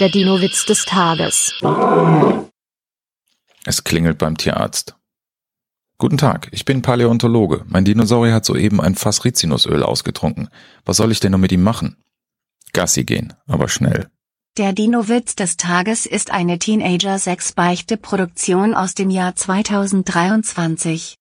Der 0.00 0.08
Dino-Witz 0.08 0.66
des 0.66 0.86
Tages. 0.86 1.54
Es 3.64 3.84
klingelt 3.84 4.18
beim 4.18 4.36
Tierarzt. 4.36 4.96
Guten 5.98 6.18
Tag, 6.18 6.48
ich 6.50 6.64
bin 6.64 6.82
Paläontologe. 6.82 7.64
Mein 7.68 7.84
Dinosaurier 7.84 8.34
hat 8.34 8.44
soeben 8.44 8.80
ein 8.80 8.96
Fass 8.96 9.24
Rizinusöl 9.24 9.84
ausgetrunken. 9.84 10.48
Was 10.84 10.96
soll 10.96 11.12
ich 11.12 11.20
denn 11.20 11.30
nur 11.30 11.38
mit 11.38 11.52
ihm 11.52 11.62
machen? 11.62 11.96
Gassi 12.72 13.04
gehen, 13.04 13.34
aber 13.46 13.68
schnell. 13.68 14.08
Der 14.56 14.72
Dino-Witz 14.72 15.36
des 15.36 15.56
Tages 15.56 16.06
ist 16.06 16.32
eine 16.32 16.58
Teenager-6-Beichte-Produktion 16.58 18.74
aus 18.74 18.94
dem 18.94 19.10
Jahr 19.10 19.36
2023. 19.36 21.12